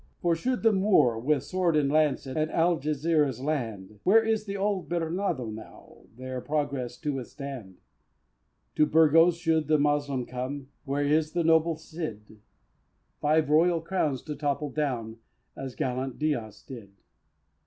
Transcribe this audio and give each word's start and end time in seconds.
For 0.19 0.33
should 0.35 0.63
the 0.63 0.73
Moor 0.73 1.19
with 1.19 1.43
sword 1.43 1.75
and 1.77 1.87
lance 1.91 2.25
At 2.25 2.49
Algesiras 2.49 3.39
land, 3.39 3.99
Where 4.01 4.25
is 4.25 4.45
the 4.45 4.55
bold 4.55 4.89
Bernardo 4.89 5.45
now 5.51 6.07
Their 6.17 6.41
progress 6.41 6.97
to 7.01 7.13
withstand? 7.13 7.77
To 8.77 8.87
Burgos 8.87 9.37
should 9.37 9.67
the 9.67 9.77
Moslem 9.77 10.25
come, 10.25 10.69
Where 10.85 11.05
is 11.05 11.33
the 11.33 11.43
noble 11.43 11.75
Cid 11.75 12.39
Five 13.19 13.51
royal 13.51 13.79
crowns 13.79 14.23
to 14.23 14.35
topple 14.35 14.71
down 14.71 15.17
As 15.55 15.75
gallant 15.75 16.17
Diaz 16.17 16.63
did? 16.63 16.89